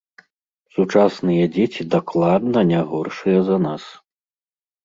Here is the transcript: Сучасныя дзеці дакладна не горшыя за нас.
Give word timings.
Сучасныя 0.77 1.45
дзеці 1.57 1.87
дакладна 1.97 2.59
не 2.73 2.81
горшыя 2.95 3.39
за 3.51 3.57
нас. 3.67 3.83